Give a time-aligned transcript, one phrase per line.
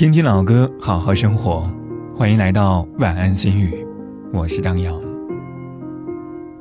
[0.00, 1.70] 听听老歌，好好生活。
[2.16, 3.86] 欢迎来到晚安心语，
[4.32, 4.98] 我是张扬。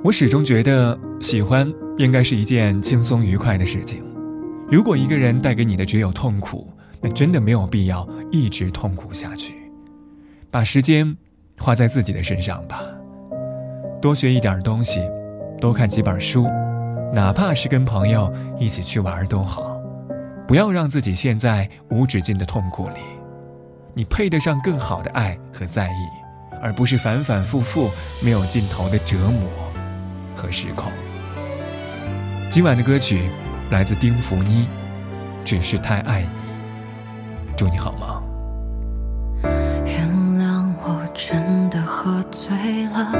[0.03, 4.03] 我始终觉得，喜欢应该是一件轻松愉快的事情。
[4.69, 6.67] 如果一个人带给你的只有痛苦，
[6.99, 9.71] 那真的没有必要一直痛苦下去。
[10.51, 11.15] 把时间
[11.59, 12.81] 花在自己的身上吧，
[14.01, 14.99] 多学一点东西，
[15.61, 16.45] 多看几本书，
[17.13, 18.29] 哪怕是跟朋友
[18.59, 19.79] 一起去玩都好。
[20.45, 22.99] 不要让自己陷在无止境的痛苦里，
[23.93, 26.07] 你配得上更好的爱和在意，
[26.61, 27.89] 而不是反反复复
[28.21, 29.49] 没有尽头的折磨
[30.35, 30.91] 和失控。
[32.49, 33.29] 今晚的歌曲
[33.71, 34.63] 来自丁福妮，
[35.43, 36.27] 《只是太爱你》，
[37.57, 38.23] 祝你好梦。
[39.85, 43.11] 原谅我真的喝醉了，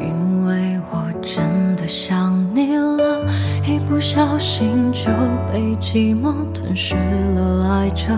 [0.00, 3.26] 因为我真的想你了。
[3.66, 5.10] 一不小心就
[5.52, 8.16] 被寂寞吞噬了，爱着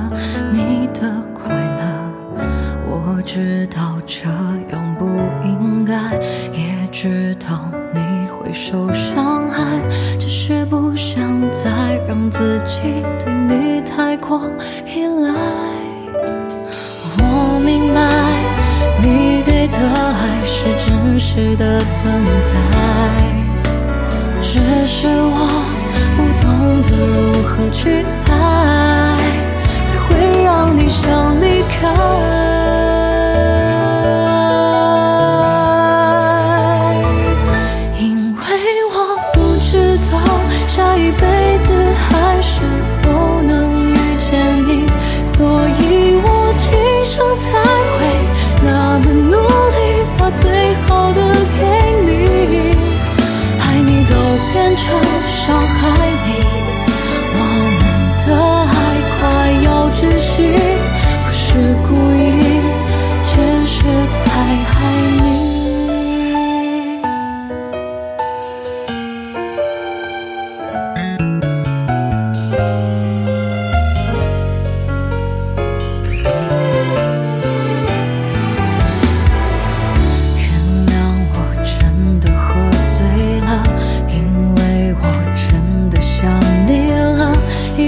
[0.53, 1.20] 你的。
[3.33, 4.29] 知道这
[4.73, 5.07] 样不
[5.45, 5.95] 应该，
[6.53, 9.63] 也知道你会受伤害，
[10.19, 11.71] 只是不想再
[12.09, 14.51] 让自己对你太过
[14.85, 15.33] 依赖。
[17.19, 17.23] 我
[17.65, 18.01] 明白，
[19.01, 22.51] 你给的爱是真实的存在。
[24.43, 25.39] 只是我
[26.17, 28.30] 不懂得如何去爱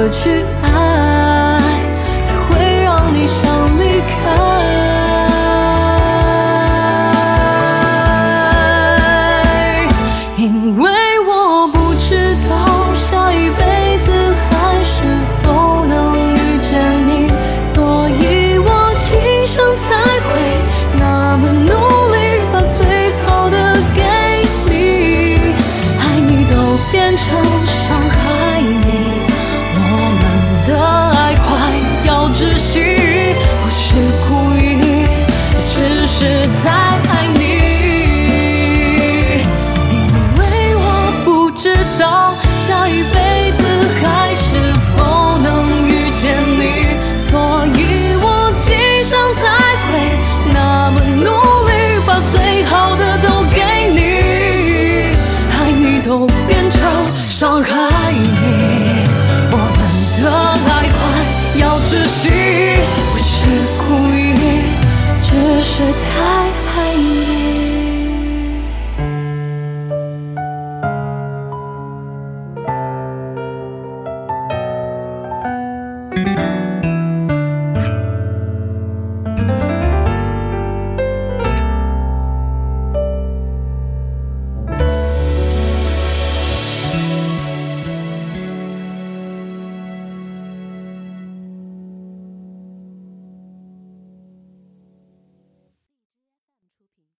[0.00, 1.29] 何去爱。